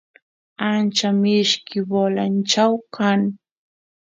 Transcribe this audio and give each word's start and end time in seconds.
ancha 0.69 1.09
mishki 1.21 1.77
bolanchau 1.89 2.73
kan 2.95 3.21